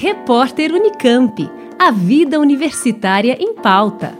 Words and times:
Repórter 0.00 0.72
Unicamp. 0.72 1.50
A 1.76 1.90
vida 1.90 2.38
universitária 2.38 3.36
em 3.40 3.52
pauta. 3.52 4.16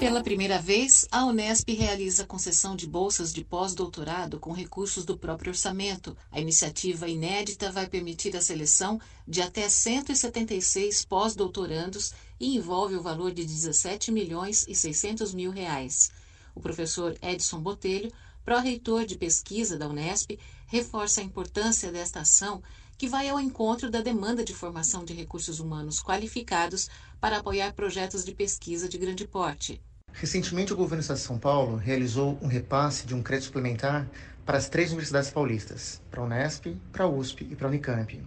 Pela 0.00 0.24
primeira 0.24 0.58
vez, 0.58 1.06
a 1.12 1.24
Unesp 1.24 1.68
realiza 1.72 2.26
concessão 2.26 2.74
de 2.74 2.84
bolsas 2.84 3.32
de 3.32 3.44
pós-doutorado 3.44 4.40
com 4.40 4.50
recursos 4.50 5.04
do 5.04 5.16
próprio 5.16 5.50
orçamento. 5.50 6.16
A 6.32 6.40
iniciativa 6.40 7.08
inédita 7.08 7.70
vai 7.70 7.86
permitir 7.86 8.36
a 8.36 8.40
seleção 8.40 9.00
de 9.24 9.42
até 9.42 9.68
176 9.68 11.04
pós-doutorandos 11.04 12.12
e 12.40 12.56
envolve 12.56 12.96
o 12.96 13.02
valor 13.02 13.30
de 13.30 13.44
17 13.44 14.10
milhões 14.10 14.66
e 14.66 14.74
600 14.74 15.32
mil 15.32 15.52
reais. 15.52 16.10
O 16.56 16.60
professor 16.60 17.16
Edson 17.22 17.60
Botelho 17.60 18.10
pró-reitor 18.46 19.04
de 19.04 19.18
pesquisa 19.18 19.76
da 19.76 19.88
Unesp, 19.88 20.38
reforça 20.66 21.20
a 21.20 21.24
importância 21.24 21.90
desta 21.90 22.20
ação 22.20 22.62
que 22.98 23.08
vai 23.08 23.28
ao 23.28 23.38
encontro 23.38 23.90
da 23.90 24.00
demanda 24.00 24.42
de 24.42 24.54
formação 24.54 25.04
de 25.04 25.12
recursos 25.12 25.60
humanos 25.60 26.02
qualificados 26.02 26.88
para 27.20 27.38
apoiar 27.38 27.72
projetos 27.74 28.24
de 28.24 28.32
pesquisa 28.32 28.88
de 28.88 28.98
grande 28.98 29.26
porte. 29.26 29.80
Recentemente, 30.12 30.72
o 30.72 30.76
governo 30.76 30.98
do 30.98 31.02
Estado 31.02 31.18
de 31.18 31.24
São 31.24 31.38
Paulo 31.38 31.76
realizou 31.76 32.38
um 32.40 32.46
repasse 32.46 33.06
de 33.06 33.14
um 33.14 33.22
crédito 33.22 33.46
suplementar 33.46 34.08
para 34.46 34.56
as 34.56 34.68
três 34.68 34.90
universidades 34.90 35.30
paulistas, 35.30 36.00
para 36.10 36.20
a 36.20 36.24
Unesp, 36.24 36.66
para 36.92 37.04
a 37.04 37.08
USP 37.08 37.46
e 37.50 37.56
para 37.56 37.66
a 37.66 37.70
Unicamp. 37.70 38.22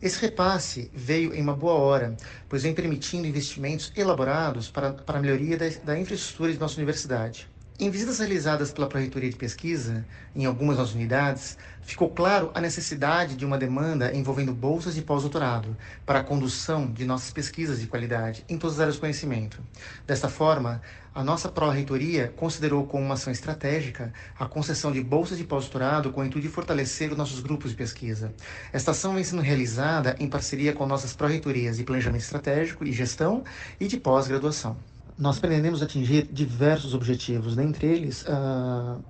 Esse 0.00 0.20
repasse 0.20 0.90
veio 0.94 1.34
em 1.34 1.42
uma 1.42 1.56
boa 1.56 1.74
hora, 1.74 2.16
pois 2.48 2.62
vem 2.62 2.74
permitindo 2.74 3.26
investimentos 3.26 3.90
elaborados 3.96 4.68
para, 4.68 4.92
para 4.92 5.18
a 5.18 5.22
melhoria 5.22 5.56
da, 5.56 5.68
da 5.82 5.98
infraestrutura 5.98 6.52
de 6.52 6.60
nossa 6.60 6.76
universidade. 6.76 7.48
Em 7.76 7.90
visitas 7.90 8.20
realizadas 8.20 8.70
pela 8.70 8.86
Pró-Reitoria 8.86 9.28
de 9.28 9.34
Pesquisa, 9.34 10.06
em 10.32 10.44
algumas 10.44 10.76
das 10.76 10.94
unidades, 10.94 11.58
ficou 11.82 12.08
claro 12.08 12.52
a 12.54 12.60
necessidade 12.60 13.34
de 13.34 13.44
uma 13.44 13.58
demanda 13.58 14.14
envolvendo 14.14 14.54
bolsas 14.54 14.94
de 14.94 15.02
pós-doutorado 15.02 15.76
para 16.06 16.20
a 16.20 16.22
condução 16.22 16.86
de 16.86 17.04
nossas 17.04 17.32
pesquisas 17.32 17.80
de 17.80 17.88
qualidade 17.88 18.44
em 18.48 18.56
todas 18.56 18.76
as 18.76 18.80
áreas 18.80 18.94
do 18.94 19.00
conhecimento. 19.00 19.60
Desta 20.06 20.28
forma, 20.28 20.80
a 21.12 21.24
nossa 21.24 21.48
Pró-Reitoria 21.48 22.32
considerou 22.36 22.86
como 22.86 23.02
uma 23.04 23.14
ação 23.14 23.32
estratégica 23.32 24.12
a 24.38 24.46
concessão 24.46 24.92
de 24.92 25.02
bolsas 25.02 25.36
de 25.36 25.42
pós-doutorado 25.42 26.12
com 26.12 26.20
o 26.20 26.24
intuito 26.24 26.46
de 26.46 26.54
fortalecer 26.54 27.10
os 27.10 27.18
nossos 27.18 27.40
grupos 27.40 27.72
de 27.72 27.76
pesquisa. 27.76 28.32
Esta 28.72 28.92
ação 28.92 29.14
vem 29.14 29.24
sendo 29.24 29.42
realizada 29.42 30.14
em 30.20 30.28
parceria 30.28 30.72
com 30.72 30.86
nossas 30.86 31.12
Pró-Reitorias 31.12 31.76
de 31.76 31.82
Planejamento 31.82 32.22
Estratégico 32.22 32.84
e 32.84 32.92
Gestão 32.92 33.42
e 33.80 33.88
de 33.88 33.96
Pós-Graduação 33.96 34.76
nós 35.16 35.38
pretendemos 35.38 35.82
atingir 35.82 36.28
diversos 36.30 36.94
objetivos, 36.94 37.54
dentre 37.54 37.86
eles, 37.86 38.22
uh, 38.22 39.02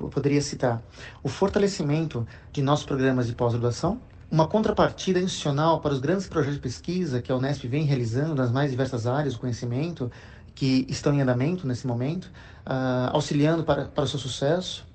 eu 0.00 0.08
poderia 0.08 0.40
citar 0.40 0.82
o 1.22 1.28
fortalecimento 1.28 2.26
de 2.52 2.62
nossos 2.62 2.86
programas 2.86 3.26
de 3.26 3.34
pós-graduação, 3.34 4.00
uma 4.30 4.48
contrapartida 4.48 5.20
institucional 5.20 5.80
para 5.80 5.92
os 5.92 6.00
grandes 6.00 6.26
projetos 6.26 6.56
de 6.56 6.62
pesquisa 6.62 7.22
que 7.22 7.30
a 7.30 7.36
Unesp 7.36 7.64
vem 7.66 7.84
realizando 7.84 8.34
nas 8.34 8.50
mais 8.50 8.70
diversas 8.70 9.06
áreas 9.06 9.34
do 9.34 9.40
conhecimento, 9.40 10.10
que 10.54 10.86
estão 10.88 11.12
em 11.12 11.20
andamento 11.20 11.66
nesse 11.66 11.86
momento, 11.86 12.24
uh, 12.66 13.10
auxiliando 13.12 13.64
para, 13.64 13.86
para 13.86 14.04
o 14.04 14.08
seu 14.08 14.18
sucesso, 14.18 14.86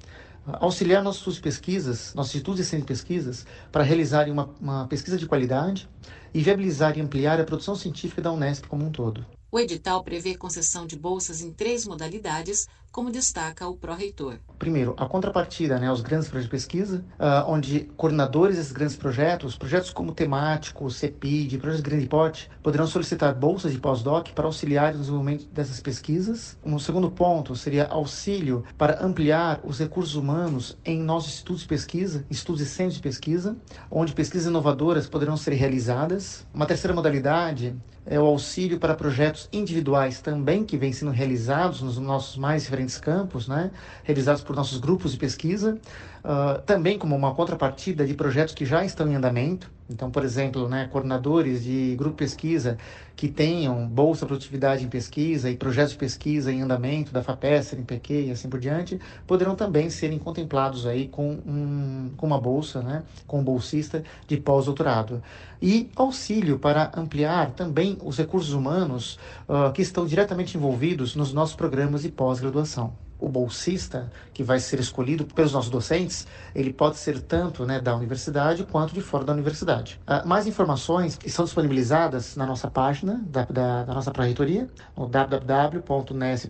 auxiliar 0.53 1.03
nossos 1.03 1.39
pesquisas, 1.39 2.13
nossos 2.15 2.31
institutos 2.31 2.59
de 2.59 2.65
centro 2.65 2.85
de 2.85 2.87
pesquisas, 2.87 3.45
para 3.71 3.83
realizarem 3.83 4.33
uma, 4.33 4.49
uma 4.59 4.87
pesquisa 4.87 5.17
de 5.17 5.27
qualidade 5.27 5.87
e 6.33 6.41
viabilizar 6.41 6.97
e 6.97 7.01
ampliar 7.01 7.39
a 7.39 7.43
produção 7.43 7.75
científica 7.75 8.21
da 8.21 8.31
Unesp 8.31 8.65
como 8.65 8.85
um 8.85 8.91
todo. 8.91 9.25
O 9.51 9.59
edital 9.59 10.03
prevê 10.03 10.35
concessão 10.35 10.85
de 10.85 10.95
bolsas 10.95 11.41
em 11.41 11.51
três 11.51 11.87
modalidades, 11.87 12.67
como 12.91 13.09
destaca 13.09 13.67
o 13.67 13.75
pró-reitor. 13.75 14.37
Primeiro, 14.59 14.93
a 14.97 15.07
contrapartida 15.07 15.79
né, 15.79 15.87
aos 15.87 16.01
grandes 16.01 16.27
projetos 16.27 16.45
de 16.45 16.51
pesquisa, 16.51 17.05
uh, 17.19 17.49
onde 17.49 17.89
coordenadores 17.97 18.57
desses 18.57 18.71
grandes 18.71 18.95
projetos, 18.95 19.57
projetos 19.57 19.91
como 19.91 20.13
temático, 20.13 20.89
CEPID, 20.89 21.57
projetos 21.57 21.83
de 21.83 21.89
grande 21.89 22.07
porte, 22.07 22.49
poderão 22.61 22.85
solicitar 22.85 23.33
bolsas 23.33 23.71
de 23.71 23.79
pós-doc 23.79 24.29
para 24.33 24.45
auxiliar 24.45 24.93
no 24.93 24.99
desenvolvimento 24.99 25.47
dessas 25.47 25.79
pesquisas. 25.79 26.55
Um 26.63 26.77
segundo 26.77 27.09
ponto 27.09 27.55
seria 27.55 27.87
auxílio 27.87 28.63
para 28.77 29.03
ampliar 29.03 29.59
os 29.63 29.79
recursos 29.79 30.15
humanos 30.15 30.77
em 30.85 31.01
nossos 31.01 31.31
institutos 31.31 31.63
de 31.63 31.67
pesquisa, 31.67 32.25
estudos 32.29 32.61
e 32.61 32.65
centros 32.65 32.95
de 32.95 33.01
pesquisa, 33.01 33.57
onde 33.89 34.13
pesquisas 34.13 34.47
inovadoras 34.47 35.07
poderão 35.07 35.37
ser 35.37 35.53
realizadas. 35.53 36.45
Uma 36.53 36.65
terceira 36.65 36.93
modalidade 36.93 37.75
é 38.05 38.19
o 38.19 38.25
auxílio 38.25 38.79
para 38.79 38.95
projetos 38.95 39.38
individuais 39.53 40.19
também 40.19 40.63
que 40.63 40.75
vêm 40.75 40.91
sendo 40.91 41.11
realizados 41.11 41.81
nos 41.81 41.97
nossos 41.97 42.35
mais 42.35 42.63
diferentes 42.63 42.97
campos, 42.97 43.47
né, 43.47 43.69
realizados 44.03 44.41
por 44.41 44.55
nossos 44.55 44.79
grupos 44.79 45.11
de 45.11 45.17
pesquisa, 45.17 45.77
uh, 46.23 46.61
também 46.61 46.97
como 46.97 47.15
uma 47.15 47.33
contrapartida 47.33 48.05
de 48.05 48.13
projetos 48.13 48.53
que 48.53 48.65
já 48.65 48.83
estão 48.83 49.07
em 49.07 49.15
andamento. 49.15 49.71
Então, 49.89 50.11
por 50.11 50.23
exemplo, 50.23 50.69
né, 50.69 50.87
coordenadores 50.91 51.63
de 51.63 51.95
grupo 51.95 52.17
pesquisa 52.17 52.77
que 53.15 53.27
tenham 53.27 53.87
bolsa 53.87 54.25
produtividade 54.25 54.85
em 54.85 54.87
pesquisa 54.87 55.49
e 55.49 55.57
projetos 55.57 55.93
de 55.93 55.97
pesquisa 55.97 56.51
em 56.51 56.61
andamento 56.61 57.11
da 57.11 57.23
FAPESTR, 57.23 57.79
em 57.79 57.83
PQ 57.83 58.27
e 58.27 58.31
assim 58.31 58.47
por 58.47 58.59
diante, 58.59 58.99
poderão 59.25 59.55
também 59.55 59.89
serem 59.89 60.19
contemplados 60.19 60.85
aí 60.85 61.07
com, 61.07 61.31
um, 61.45 62.11
com 62.15 62.27
uma 62.27 62.39
bolsa, 62.39 62.81
né, 62.83 63.03
com 63.25 63.39
um 63.39 63.43
bolsista 63.43 64.03
de 64.27 64.37
pós-doutorado. 64.37 65.23
E 65.59 65.89
auxílio 65.95 66.59
para 66.59 66.91
ampliar 66.95 67.51
também 67.51 67.97
os 68.03 68.17
recursos 68.17 68.53
humanos 68.53 69.17
uh, 69.47 69.71
que 69.73 69.81
estão 69.81 70.05
diretamente 70.05 70.55
envolvidos 70.55 71.15
nos 71.15 71.33
nossos 71.33 71.55
programas 71.55 72.03
de 72.03 72.09
pós-graduação 72.09 72.93
o 73.19 73.27
bolsista 73.27 74.11
que 74.33 74.43
vai 74.43 74.59
ser 74.59 74.79
escolhido 74.79 75.25
pelos 75.25 75.51
nossos 75.51 75.69
docentes, 75.69 76.25
ele 76.55 76.71
pode 76.71 76.97
ser 76.97 77.21
tanto 77.21 77.65
né, 77.65 77.79
da 77.79 77.95
universidade 77.95 78.63
quanto 78.63 78.93
de 78.93 79.01
fora 79.01 79.23
da 79.23 79.33
universidade. 79.33 79.99
Uh, 80.07 80.27
mais 80.27 80.47
informações 80.47 81.19
estão 81.25 81.45
disponibilizadas 81.45 82.35
na 82.35 82.45
nossa 82.45 82.69
página 82.69 83.21
da, 83.25 83.45
da, 83.45 83.83
da 83.83 83.93
nossa 83.93 84.11
pró-reitoria, 84.11 84.69
no 84.97 85.07
www.nes.br, 85.07 86.47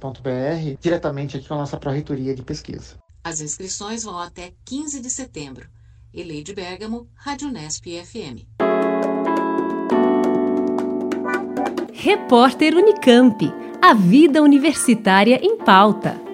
diretamente 0.79 1.37
aqui 1.37 1.47
com 1.47 1.55
a 1.55 1.57
nossa 1.57 1.77
pró-reitoria 1.77 2.35
de 2.35 2.43
pesquisa. 2.43 2.95
As 3.23 3.41
inscrições 3.41 4.03
vão 4.03 4.17
até 4.17 4.53
15 4.65 5.01
de 5.01 5.09
setembro. 5.09 5.67
Eleide 6.13 6.53
Bergamo, 6.53 7.07
Rádio 7.13 7.51
Nesp 7.51 7.85
FM. 8.03 8.47
Repórter 11.93 12.75
Unicamp. 12.75 13.53
A 13.81 13.93
vida 13.93 14.41
universitária 14.41 15.39
em 15.43 15.57
pauta. 15.57 16.28